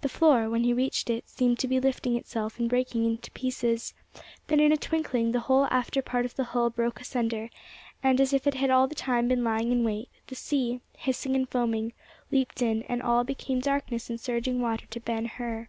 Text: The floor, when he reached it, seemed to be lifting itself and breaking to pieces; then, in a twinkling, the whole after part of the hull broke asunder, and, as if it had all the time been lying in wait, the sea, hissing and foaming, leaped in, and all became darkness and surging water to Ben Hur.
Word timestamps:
The 0.00 0.08
floor, 0.08 0.48
when 0.48 0.64
he 0.64 0.72
reached 0.72 1.10
it, 1.10 1.28
seemed 1.28 1.58
to 1.58 1.68
be 1.68 1.78
lifting 1.78 2.16
itself 2.16 2.58
and 2.58 2.66
breaking 2.66 3.18
to 3.18 3.30
pieces; 3.32 3.92
then, 4.46 4.58
in 4.58 4.72
a 4.72 4.76
twinkling, 4.78 5.32
the 5.32 5.40
whole 5.40 5.66
after 5.66 6.00
part 6.00 6.24
of 6.24 6.34
the 6.34 6.44
hull 6.44 6.70
broke 6.70 6.98
asunder, 7.02 7.50
and, 8.02 8.22
as 8.22 8.32
if 8.32 8.46
it 8.46 8.54
had 8.54 8.70
all 8.70 8.86
the 8.88 8.94
time 8.94 9.28
been 9.28 9.44
lying 9.44 9.70
in 9.70 9.84
wait, 9.84 10.08
the 10.28 10.34
sea, 10.34 10.80
hissing 10.96 11.36
and 11.36 11.46
foaming, 11.50 11.92
leaped 12.30 12.62
in, 12.62 12.84
and 12.84 13.02
all 13.02 13.22
became 13.22 13.60
darkness 13.60 14.08
and 14.08 14.18
surging 14.18 14.62
water 14.62 14.86
to 14.86 14.98
Ben 14.98 15.26
Hur. 15.26 15.68